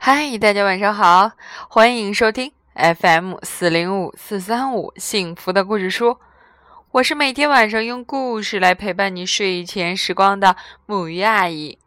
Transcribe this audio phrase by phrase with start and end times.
[0.00, 1.32] 嗨，大家晚上好，
[1.68, 6.16] 欢迎收听 FM 四零五四三五幸福的故事书。
[6.92, 10.56] 我是每天晚上用故事来陪伴你睡前时光的
[10.86, 11.78] 母鱼阿姨。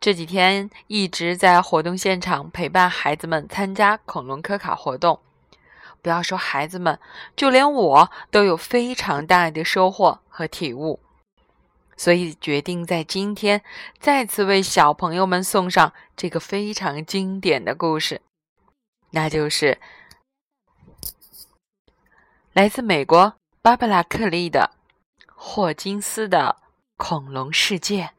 [0.00, 5.18] 这几天一直在活动现场陪伴孩子们参加恐龙科卡活动。
[6.00, 6.98] 不要说孩子们，
[7.34, 11.00] 就连我都有非常大的收获和体悟。
[11.96, 13.62] 所以决定在今天
[13.98, 18.20] 再次为小朋友们送上这个非常经典的故事，
[19.10, 19.78] 那就是
[22.52, 24.72] 来自美国巴布拉·克利的
[25.34, 26.56] 霍金斯的
[26.96, 28.10] 恐龙世界。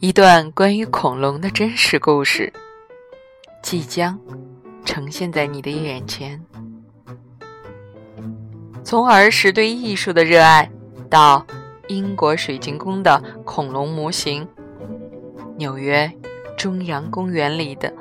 [0.00, 2.52] 一段关于恐龙的真实故事。
[3.70, 4.18] 即将
[4.82, 6.42] 呈现在你的眼前。
[8.82, 10.70] 从儿时对艺术的热爱，
[11.10, 11.46] 到
[11.88, 14.48] 英国水晶宫的恐龙模型，
[15.58, 16.10] 纽约
[16.56, 17.92] 中央公园里的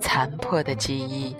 [0.00, 1.36] 残破的记忆。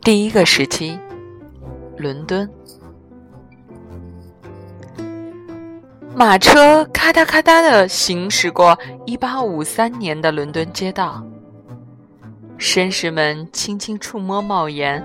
[0.00, 0.98] 第一个时期，
[1.98, 2.50] 伦敦。
[6.16, 11.20] 马车咔嗒咔嗒地行驶过1853年的伦敦街道，
[12.56, 15.02] 绅士们轻轻触摸帽檐，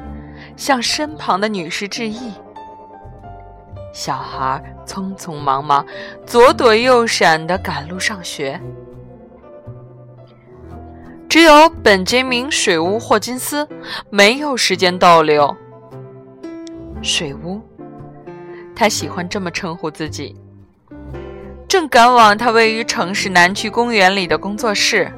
[0.56, 2.32] 向身旁的女士致意。
[3.92, 5.84] 小孩匆匆忙忙，
[6.28, 8.62] 左躲右闪地赶路上学。
[11.28, 13.68] 只有本杰明·水屋·霍金斯
[14.12, 15.56] 没有时间逗留。
[17.02, 17.60] 水屋，
[18.76, 20.36] 他喜欢这么称呼自己。
[21.80, 25.10] 正赶往他位于城市南区公园里的工作室，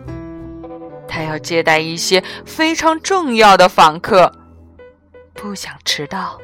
[1.08, 4.32] 他要接待一些非常重要的访客，
[5.34, 6.40] 不想迟到。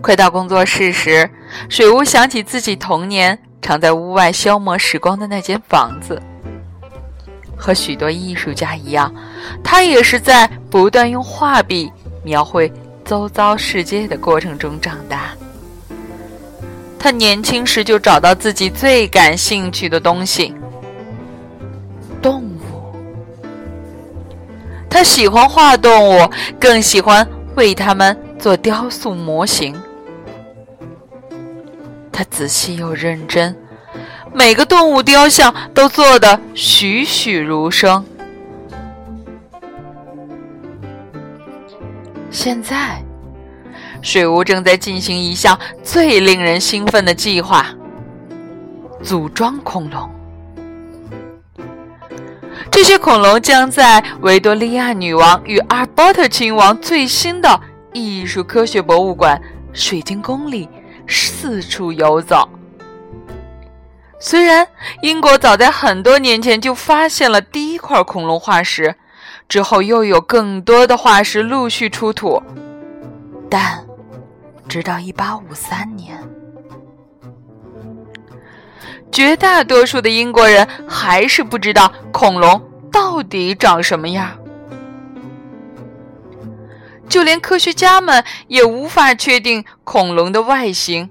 [0.00, 1.28] 快到工作室时，
[1.68, 6.22] 水屋想起自己童年常在屋外消磨时光的那间房子。
[7.56, 9.12] 和许多艺术家一样，
[9.64, 11.90] 他也是在不断用画笔
[12.22, 12.72] 描绘。
[13.06, 15.30] 周遭世界的过程中长大，
[16.98, 20.52] 他年轻时就找到自己最感兴趣的东西——
[22.20, 22.58] 动物。
[24.90, 27.24] 他喜欢画动物，更喜欢
[27.54, 29.80] 为它们做雕塑模型。
[32.10, 33.54] 他仔细又认真，
[34.34, 38.04] 每个动物雕像都做得栩栩如生。
[42.36, 43.02] 现在，
[44.02, 47.68] 水屋正在进行一项最令人兴奋的计划——
[49.02, 50.10] 组装恐龙。
[52.70, 57.58] 这些恐龙将在维多利亚女王与阿尔伯特亲王最新的
[57.94, 59.40] 艺术科学博物馆——
[59.72, 60.68] 水晶宫里
[61.08, 62.46] 四处游走。
[64.20, 64.68] 虽然
[65.00, 68.94] 英国早在很多年前就发现了第一块恐龙化石。
[69.48, 72.42] 之后又有更多的化石陆续出土，
[73.48, 73.86] 但
[74.68, 76.18] 直到1853年，
[79.12, 84.36] 绝大多数的英国人还是不知道恐龙到底长什么样。
[87.08, 91.08] 就连科学家们也无法确定恐龙的外形，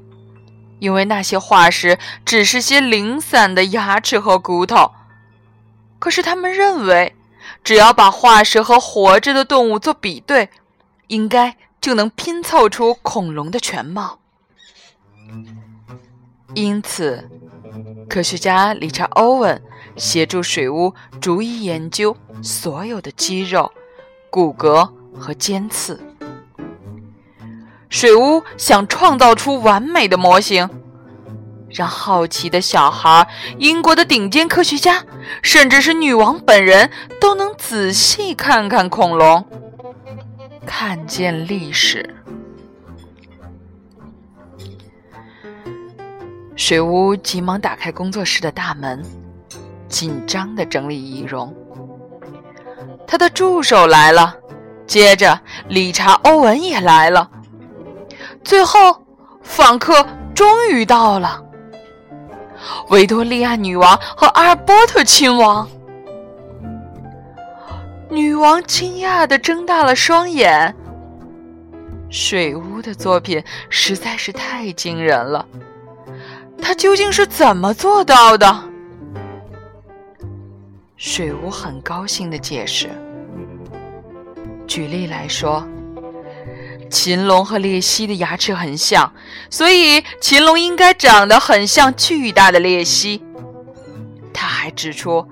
[0.80, 4.92] 因为那些化石只是些零散的牙齿和骨头。
[6.00, 7.15] 可是他们认为。
[7.66, 10.50] 只要把化石和活着的动物做比对，
[11.08, 14.20] 应该就能拼凑出恐龙的全貌。
[16.54, 17.28] 因此，
[18.08, 19.62] 科学家理查·欧文
[19.98, 23.72] 协助水屋逐一研究所有的肌肉、
[24.30, 24.88] 骨骼
[25.20, 26.00] 和尖刺。
[27.90, 30.70] 水屋想创造出完美的模型。
[31.76, 33.28] 让好奇的小孩、
[33.58, 35.04] 英国的顶尖科学家，
[35.42, 36.90] 甚至是女王本人，
[37.20, 39.46] 都能仔细看看恐龙，
[40.66, 42.16] 看见历史。
[46.56, 49.04] 水屋急忙打开工作室的大门，
[49.90, 51.54] 紧张的整理仪容。
[53.06, 54.34] 他的助手来了，
[54.88, 57.30] 接着理查·欧文也来了，
[58.46, 59.06] 最后
[59.44, 61.42] 访客终于到了。
[62.90, 65.68] 维多利亚女王和阿尔伯特亲王，
[68.10, 70.76] 女王惊讶的睁大了双眼。
[72.10, 75.46] 水屋的作品实在是太惊人了，
[76.62, 78.64] 他究竟是怎么做到的？
[80.96, 82.90] 水屋很高兴的解释。
[84.66, 85.68] 举例来说，
[86.96, 89.12] 禽龙和鬣蜥的牙齿很像，
[89.50, 93.22] 所以禽龙应该长得很像巨大的鬣蜥。
[94.34, 95.28] 他还指出，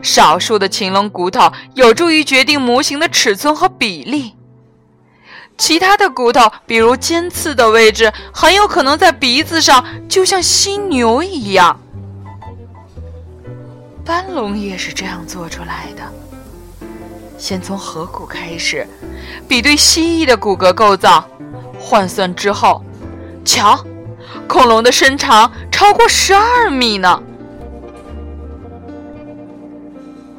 [0.00, 4.36] 少数的禽龙骨头有助于决定模型的尺寸和比例，
[5.56, 11.80] 其他的骨头，比如尖刺的位置，很有可能在鼻子上，就像犀牛一样。
[14.04, 16.02] 斑龙也是这样做出来的。
[17.38, 18.86] 先从颌骨开始，
[19.46, 21.24] 比对蜥蜴的骨骼构造，
[21.78, 22.82] 换算之后，
[23.44, 23.78] 瞧，
[24.48, 27.22] 恐龙的身长超过十二米呢。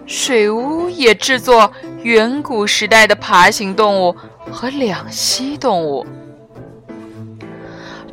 [0.05, 1.71] 水屋也制作
[2.03, 4.15] 远古时代的爬行动物
[4.51, 6.05] 和两栖动物，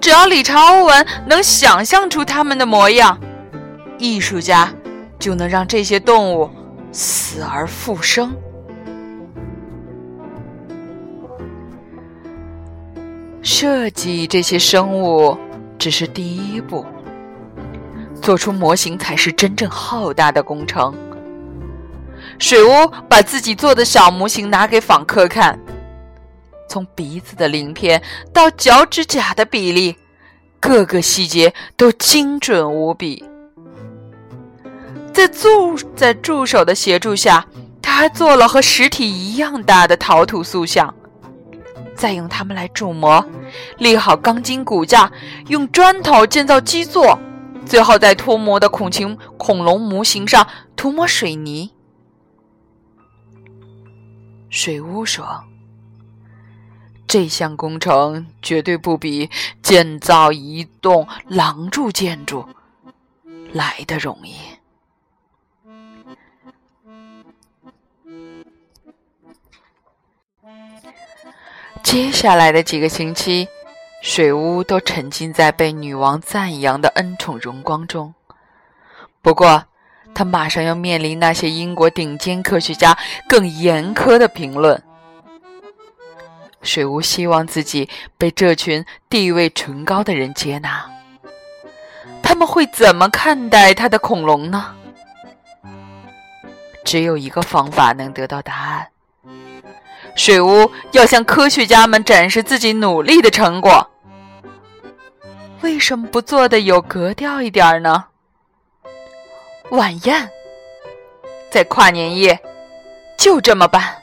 [0.00, 3.18] 只要理查·欧文能想象出它们的模样，
[3.98, 4.72] 艺术家
[5.18, 6.48] 就能让这些动物
[6.92, 8.32] 死而复生。
[13.46, 15.38] 设计这些生物
[15.78, 16.84] 只是第一步，
[18.20, 20.92] 做出模型才是真正浩大的工程。
[22.40, 25.56] 水屋把自己做的小模型拿给访客看，
[26.68, 28.02] 从鼻子的鳞片
[28.32, 29.94] 到脚趾甲的比例，
[30.58, 33.24] 各个细节都精准无比。
[35.12, 37.46] 在助在助手的协助下，
[37.80, 40.92] 他还做了和实体一样大的陶土塑像。
[41.96, 43.24] 再用它们来铸模，
[43.78, 45.10] 立好钢筋骨架，
[45.48, 47.18] 用砖头建造基座，
[47.64, 50.46] 最后在脱模的恐禽恐龙模型上
[50.76, 51.70] 涂抹水泥。
[54.50, 55.44] 水屋说
[57.08, 59.30] ：“这项工程绝对不比
[59.62, 62.46] 建造一栋廊柱建筑
[63.52, 64.34] 来的容易。”
[71.96, 73.48] 接下来的几个星期，
[74.02, 78.12] 水屋都沉浸在被女王赞扬的恩宠荣光中。
[79.22, 79.64] 不过，
[80.14, 82.94] 他马上要面临那些英国顶尖科学家
[83.26, 84.82] 更严苛的评论。
[86.60, 87.88] 水屋希望自己
[88.18, 90.84] 被这群地位崇高的人接纳。
[92.22, 94.74] 他们会怎么看待他的恐龙呢？
[96.84, 98.88] 只有一个方法能得到答案。
[100.14, 103.90] 水屋要向科学家们展示自己努力的成果。
[105.62, 108.04] 为什么不做的有格调一点呢？
[109.70, 110.30] 晚宴，
[111.50, 112.40] 在跨年夜，
[113.16, 113.96] 就这么办。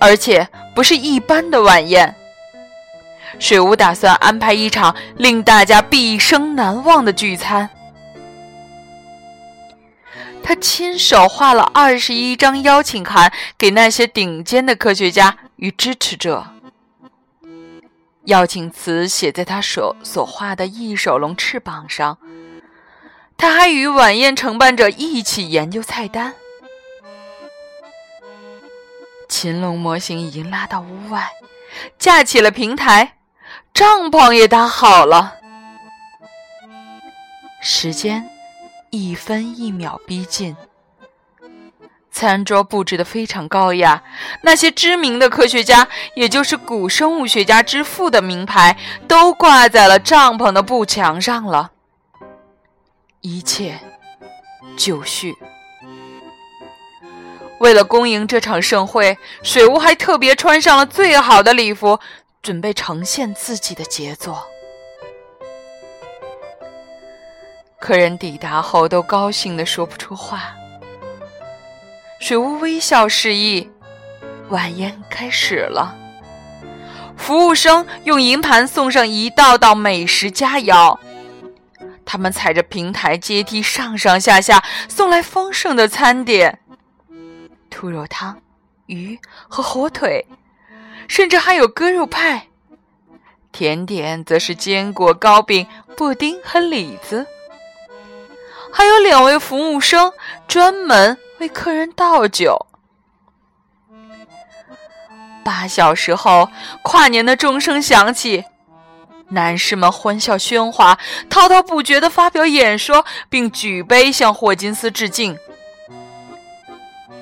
[0.00, 2.14] 而且不是一般的晚宴。
[3.38, 7.68] 水屋打算安排一场令大家毕生难忘的聚餐。
[10.46, 16.46] 他亲手画了二十一张邀请函给那些顶尖的科学家与支持者。
[18.26, 22.18] 邀请词写在他手所画的翼手龙翅膀上。
[23.36, 26.34] 他还与晚宴承办者一起研究菜单。
[29.28, 31.28] 禽龙模型已经拉到屋外，
[31.98, 33.16] 架起了平台，
[33.74, 35.34] 帐篷也搭好了。
[37.60, 38.35] 时间。
[38.90, 40.56] 一分一秒逼近，
[42.10, 44.02] 餐桌布置的非常高雅。
[44.42, 51.72] 那些知名的科学家，也就是古生物学家之父的名牌，都挂在了帐篷的布墙上了。
[53.20, 53.78] 一切
[54.76, 55.36] 就绪。
[57.58, 61.98] 为了恭迎这场盛会，水屋还特别穿上了最好的礼服，
[62.42, 64.46] 准备呈现自己的杰作。
[67.86, 70.52] 客人抵达后都高兴的说不出话。
[72.18, 73.70] 水屋微笑示意，
[74.48, 75.94] 晚宴开始了。
[77.16, 80.98] 服务生用银盘送上一道道美食佳肴，
[82.04, 86.58] 他们踩着平台阶梯上上下下送来丰盛的餐点：
[87.70, 88.36] 兔肉汤、
[88.86, 89.16] 鱼
[89.46, 90.26] 和火腿，
[91.06, 92.48] 甚至还有鸽肉派。
[93.52, 95.64] 甜点则是坚果糕饼、
[95.96, 97.24] 布丁和李子。
[98.76, 100.12] 还有两位服务生
[100.46, 102.66] 专门为客人倒酒。
[105.42, 106.50] 八小时后，
[106.82, 108.44] 跨年的钟声响起，
[109.30, 110.98] 男士们欢笑喧哗，
[111.30, 115.38] 滔滔不绝地发表演说，并举杯向霍金斯致敬。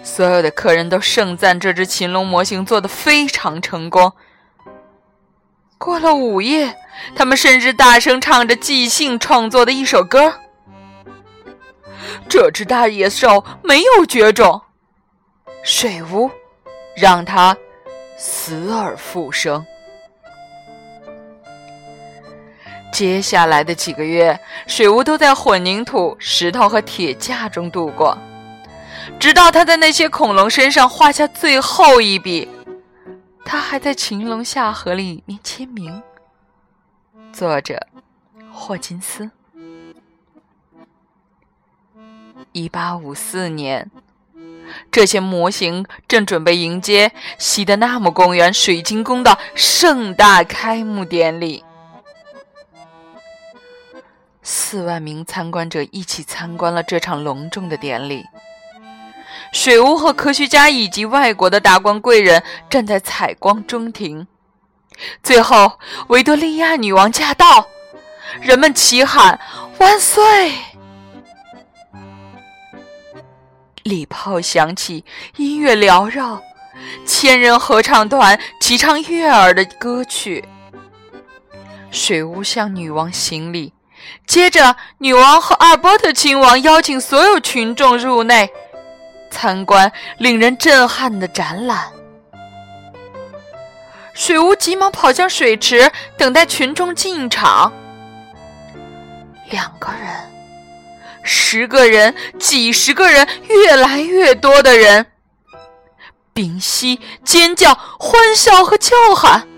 [0.03, 4.13] 所有的客人都盛赞这只禽龙模型做的非常成功。
[5.79, 6.77] 过了午夜，
[7.15, 10.41] 他们甚至大声唱着即兴创作的一首歌。
[12.29, 14.61] 这只大野兽没有绝种，
[15.63, 16.31] 水巫
[16.97, 17.57] 让它
[18.17, 19.65] 死而复生。
[22.93, 28.17] 接下来的几个月，水巫都在混凝土、石头和铁架中度过，
[29.19, 32.49] 直到他在那些恐龙身上画下最后一笔。
[33.45, 36.03] 他还在秦龙下河里面签名。
[37.33, 37.85] 作者：
[38.53, 39.31] 霍金斯。
[42.55, 43.91] 一八五四年，
[44.93, 51.65] 这些模型正准备迎接西德纳姆公园水晶宫的盛大开幕典礼。
[54.41, 58.25] 四万名参观者一起参观了这场隆重的典礼。
[59.53, 64.29] 水屋和科学家以及外国的达官贵人站在采光中庭。
[65.25, 67.67] 最后，维多利亚女王驾到，
[68.41, 69.41] 人们齐喊
[69.79, 70.55] “万岁”。
[73.85, 75.05] 礼炮响起，
[75.37, 76.43] 音乐缭绕，
[77.07, 80.45] 千人合唱团齐唱悦耳的歌曲。
[81.91, 83.73] 水屋向女王行礼，
[84.27, 88.51] 接着，女王和阿尔伯特亲王邀请所有群众入内
[89.31, 91.93] 参观令人震撼的展览。
[94.15, 97.73] 水屋急忙跑向水池，等待群众进场。
[99.51, 100.34] 两个人。
[101.25, 105.07] 十个人，几十个人，越来越多的人，
[106.35, 109.49] 屏息、尖叫、欢笑和叫喊。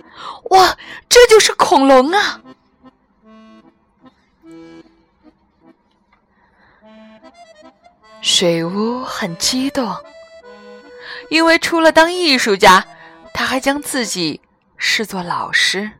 [0.51, 0.77] 哇，
[1.09, 2.41] 这就是恐龙啊！
[8.23, 9.95] 水屋很激动，
[11.31, 12.85] 因为除了当艺术家，
[13.35, 14.41] 他还将自己
[14.77, 15.93] 视作老师。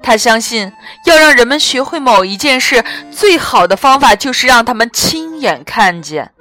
[0.00, 0.72] 他相信，
[1.06, 6.32] 要让人们学会某一件事，最好的方法就是让他们亲眼看见。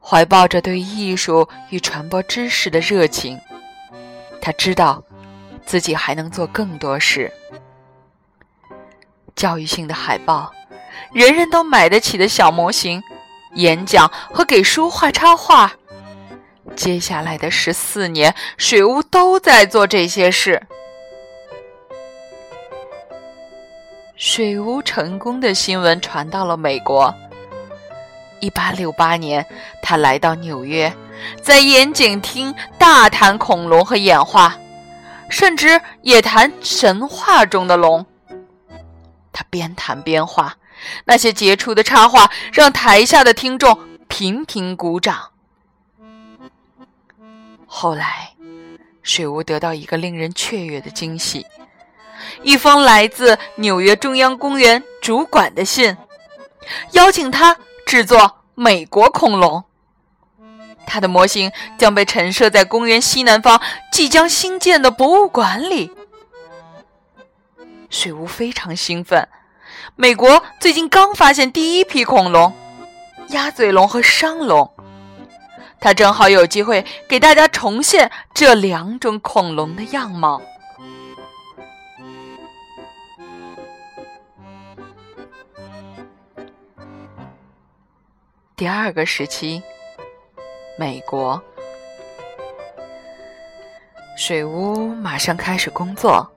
[0.00, 3.40] 怀抱着对艺术与传播知识的热情，
[4.40, 5.02] 他知道
[5.64, 7.32] 自己还能做更多事。
[9.34, 10.52] 教育性的海报，
[11.12, 13.02] 人人都买得起的小模型，
[13.54, 15.72] 演讲和给书画插画。
[16.76, 20.66] 接下来的十四年，水屋都在做这些事。
[24.34, 27.14] 水屋成功的新闻传到了美国。
[28.40, 29.46] 一八六八年，
[29.80, 30.92] 他来到纽约，
[31.40, 34.58] 在演讲厅大谈恐龙和演化，
[35.30, 38.04] 甚至也谈神话中的龙。
[39.32, 40.56] 他边谈边画，
[41.04, 45.30] 那些杰出的插画让台下的听众频频鼓掌。
[47.66, 48.32] 后来，
[49.04, 51.46] 水屋得到一个令人雀跃的惊喜。
[52.42, 55.96] 一封来自纽约中央公园主管的信，
[56.92, 59.64] 邀请他制作美国恐龙。
[60.86, 65.90] 他的模型将被陈设在公园西南方即将新建的博物馆里。
[67.88, 69.26] 水屋非常兴奋，
[69.96, 72.52] 美国最近刚发现第一批恐龙——
[73.30, 74.70] 鸭嘴龙和商龙，
[75.80, 80.42] 他正好有机会给大家重现这两种恐龙的样貌。
[88.56, 89.60] 第二个时期，
[90.78, 91.42] 美国
[94.16, 96.30] 水屋马上开始工作。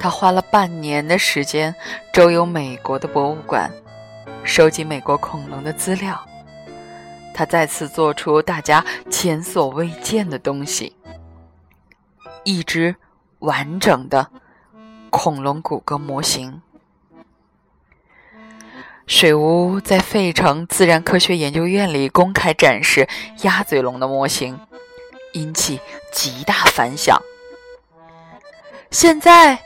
[0.00, 1.72] 他花了半年的时间
[2.12, 3.70] 周游美国的博物馆，
[4.42, 6.20] 收集美国恐龙的资料。
[7.32, 10.96] 他再次做出大家前所未见的东西——
[12.42, 12.96] 一只
[13.38, 14.28] 完整的
[15.08, 16.60] 恐龙骨骼模型。
[19.06, 23.08] 水屋在费城自然科学研究院里公开展示
[23.42, 24.58] 鸭嘴龙的模型，
[25.32, 25.80] 引起
[26.12, 27.20] 极大反响。
[28.90, 29.58] 现在，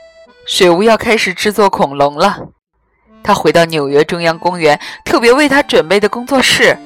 [0.45, 2.49] 水屋要开始制作恐龙了。
[3.23, 6.77] 他回到纽约中央公园特别为他准备的工作室，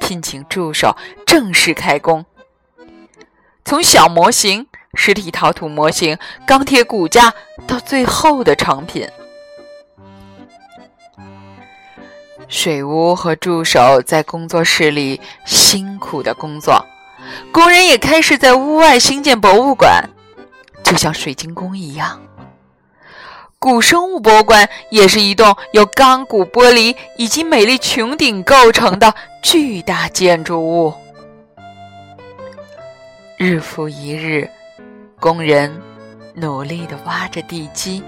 [0.00, 2.24] 聘请助手，正式开工。
[3.64, 7.32] 从小模型、实体陶土模型、钢铁骨架
[7.66, 9.08] 到最后的成品。
[12.48, 16.84] 水屋和助手在工作室里辛苦的工作，
[17.52, 20.02] 工人也开始在屋外兴建博物馆，
[20.82, 22.20] 就像水晶宫一样。
[23.58, 29.12] 古生物博物馆也是一栋由钢骨玻璃以及美丽穹顶构成的
[29.42, 30.94] 巨大建筑物。
[33.36, 34.48] 日复一日，
[35.20, 35.80] 工人
[36.34, 38.02] 努力地挖着地基。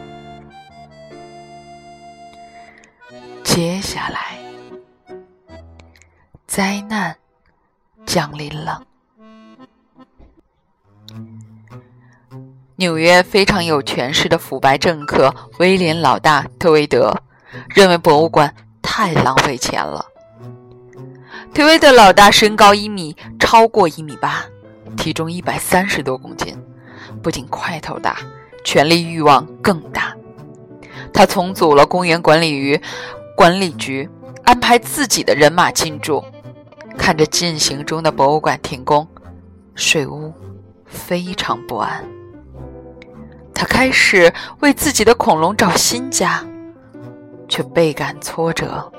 [3.52, 4.38] 接下来，
[6.46, 7.16] 灾难
[8.06, 8.80] 降临了。
[12.76, 17.12] 纽约非常有权势的腐败政客威廉老大特维德
[17.70, 20.06] 认为博物馆太浪费钱了。
[21.52, 24.44] 特维德老大身高一米，超过一米八，
[24.96, 26.56] 体重一百三十多公斤，
[27.20, 28.16] 不仅块头大，
[28.64, 30.14] 权力欲望更大。
[31.12, 32.80] 他重组了公园管理局，
[33.40, 34.06] 管理局
[34.44, 36.22] 安排自己的人马进驻。
[36.98, 39.08] 看着进行中的博物馆停工，
[39.74, 40.30] 水屋
[40.84, 42.04] 非常不安。
[43.54, 44.30] 他开始
[44.60, 46.44] 为自己的恐龙找新家，
[47.48, 48.92] 却倍感挫折。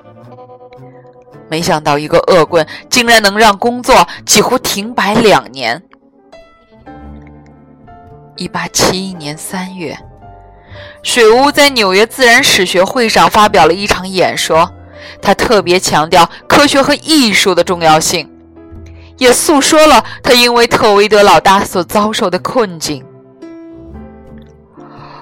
[1.47, 3.95] 没想到一个恶棍竟然能让工作
[4.25, 5.79] 几乎停摆两年。
[8.37, 9.95] 一八七一年三月，
[11.03, 14.71] 水屋在纽约自然史学会上发表了一场演说，
[15.21, 18.29] 他特别强调科学和艺术的重要性，
[19.17, 23.03] 也诉说了他因为特维德老大所遭受的困境。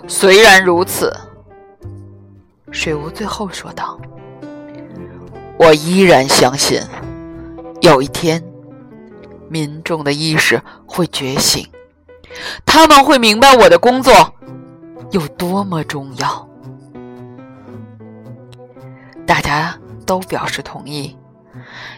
[0.07, 1.15] 虽然如此，
[2.71, 3.99] 水屋最后说道
[5.57, 6.81] ：“我依然相信，
[7.81, 8.43] 有一天，
[9.47, 11.65] 民众的意识会觉醒，
[12.65, 14.33] 他们会明白我的工作
[15.11, 16.47] 有多么重要。”
[19.25, 19.75] 大家
[20.05, 21.15] 都表示同意。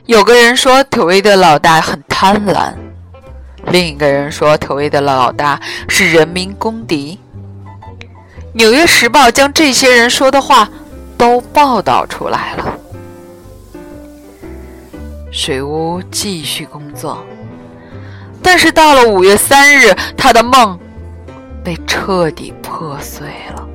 [0.05, 2.74] 有个人说特维的老大很贪婪，
[3.67, 7.20] 另一个人说特维的老大是人民公敌。
[8.53, 10.70] 《纽约时报》将这些人说的话
[11.17, 12.77] 都报道出来了。
[15.31, 17.24] 水屋继续工作，
[18.43, 20.77] 但是到了五月三日，他的梦
[21.63, 23.68] 被彻底破碎了。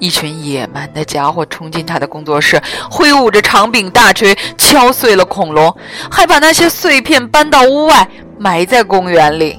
[0.00, 5.76] 一群野蛮的家伙冲进他的工作室，挥舞着长柄大锤，敲碎了恐龙，
[6.08, 9.58] 还把那些碎片搬到屋外，埋在公园里。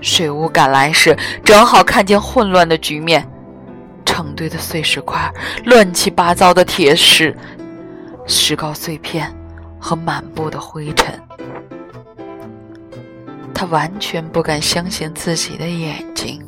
[0.00, 3.28] 水屋赶来时，正好看见混乱的局面：
[4.04, 5.28] 成堆的碎石块、
[5.64, 7.36] 乱七八糟的铁石、
[8.26, 9.28] 石膏碎片
[9.80, 11.20] 和满布的灰尘。
[13.58, 16.40] 他完全不敢相信自己的眼睛。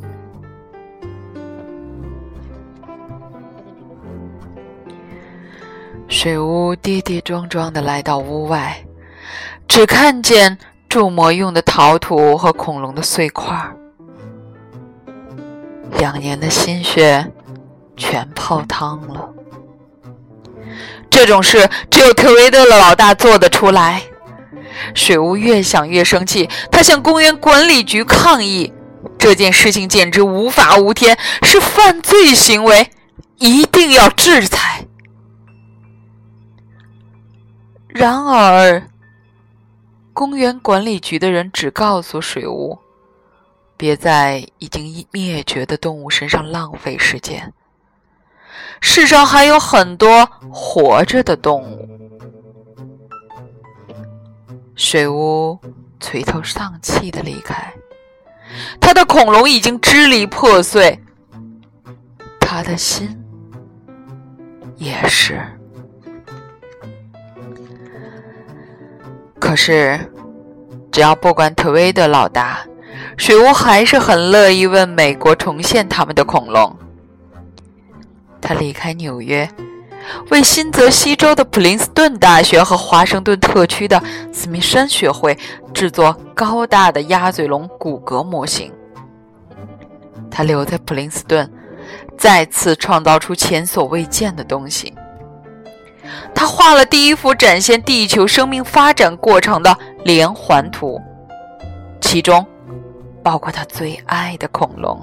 [6.07, 8.85] 水屋跌跌撞撞的来到屋外，
[9.67, 10.57] 只看见。
[10.87, 13.55] 铸模用的陶土和恐龙的碎块，
[15.97, 17.31] 两年的心血
[17.95, 19.29] 全泡汤了。
[21.09, 24.01] 这种事只有特维德的老大做得出来。
[24.93, 28.73] 水屋越想越生气，他向公园管理局抗议：
[29.17, 32.91] 这件事情简直无法无天，是犯罪行为，
[33.37, 34.85] 一定要制裁。
[37.87, 38.83] 然而。
[40.13, 42.77] 公园管理局的人只告诉水屋，
[43.77, 47.53] 别在已经灭绝的动物身上浪费时间。
[48.81, 52.10] 世上还有很多活着的动物。
[54.75, 55.59] 水屋
[55.99, 57.73] 垂头丧气的离开，
[58.79, 60.99] 他的恐龙已经支离破碎，
[62.39, 63.17] 他的心
[64.77, 65.41] 也是。
[69.39, 69.99] 可是，
[70.91, 72.65] 只要不管特威的老大，
[73.17, 76.75] 水屋还是很乐意为美国重现他们的恐龙。
[78.39, 79.47] 他离开纽约，
[80.29, 84.01] 为新泽西州的普林斯顿大学和华盛顿特区的
[84.33, 85.37] 史密森学会
[85.73, 88.71] 制作高大的鸭嘴龙骨骼模型。
[90.29, 91.51] 他留在普林斯顿，
[92.17, 94.93] 再次创造出前所未见的东西。
[96.33, 100.99] 他画了第一幅展现地球生命发展过程的连环图，
[101.99, 102.45] 其中
[103.23, 104.99] 包括他最爱的恐龙。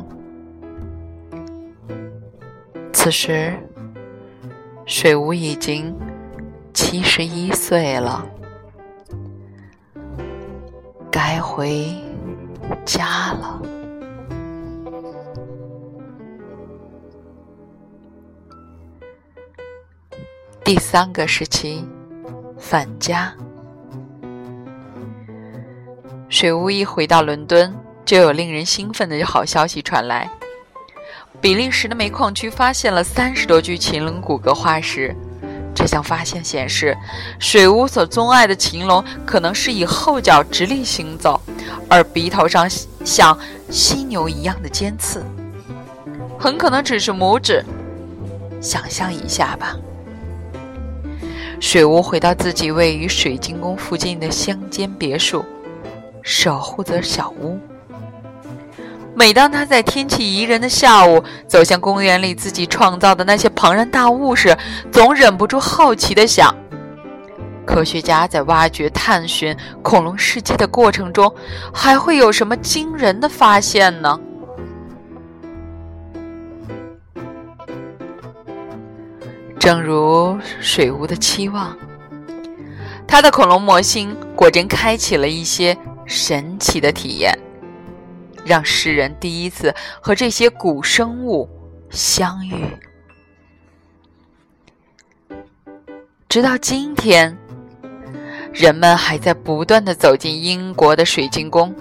[2.93, 3.55] 此时，
[4.89, 5.95] 水屋已经
[6.73, 8.27] 七十一岁了，
[11.11, 11.87] 该回
[12.87, 13.61] 家了。
[20.65, 21.85] 第三个时期，
[22.59, 23.35] 返家。
[26.31, 27.73] 水屋一回到伦敦，
[28.07, 30.31] 就有令人兴奋的好消息传来：
[31.41, 35.15] 比利时的煤矿区发现了三十多具禽龙骨骼化石。
[35.75, 36.97] 这项发现显示，
[37.39, 41.41] 水屋所钟爱的禽龙可能是以后脚直立行走，
[41.89, 42.69] 而鼻头上
[43.05, 43.39] 像
[43.71, 45.23] 犀牛一样的尖刺，
[46.37, 47.65] 很可能只是拇指。
[48.61, 49.77] 想象一下吧。
[51.61, 55.45] 水屋回到自己位于水晶宫附近的乡间别墅，
[56.23, 57.57] 守护着小屋。
[59.19, 64.57] 每当他在天气宜人的下午走向公园里自己创造的那些庞然大物时，
[64.93, 66.55] 总忍不住好奇地想：
[67.67, 71.35] 科学家在挖掘、探寻恐龙世界的过程中，
[71.75, 74.21] 还会有什么惊人的发现呢？
[79.59, 81.77] 正如水屋的期望，
[83.05, 85.77] 他的恐龙模型果真开启了一些
[86.07, 87.37] 神奇的体验。
[88.49, 91.49] 让世人第一次和这些古生物
[91.91, 92.65] 相遇。
[96.29, 97.37] 直到今天，
[98.53, 101.75] 人们还在不断的走进英国的水晶宫，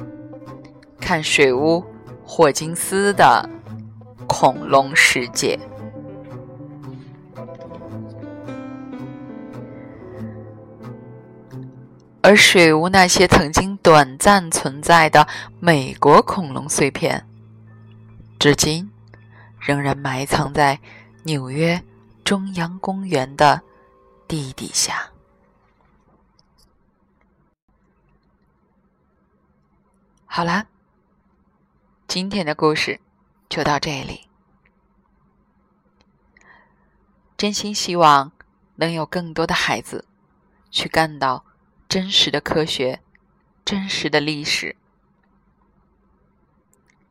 [1.00, 1.84] 看水屋
[2.24, 3.50] 霍金斯的
[4.28, 5.58] 恐龙世界。
[12.28, 15.26] 而水屋那些曾经短暂存在的
[15.62, 17.26] 美国恐龙碎片，
[18.38, 18.92] 至今
[19.62, 20.78] 仍然埋藏在
[21.24, 21.82] 纽约
[22.26, 23.62] 中央公园的
[24.28, 25.10] 地底下。
[30.26, 30.66] 好啦，
[32.10, 33.00] 今天的故事
[33.48, 34.28] 就到这里。
[37.38, 38.34] 真心希望
[38.76, 40.04] 能有更多的孩子
[40.70, 41.47] 去干到。
[41.90, 43.02] 真实的科学，
[43.64, 44.76] 真实的历史，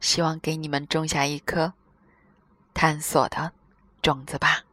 [0.01, 1.73] 希望给你们种下一颗
[2.75, 3.53] 探索的
[4.03, 4.65] 种子吧。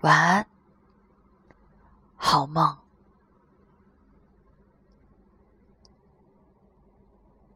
[0.00, 0.46] 晚安，
[2.16, 2.79] 好梦。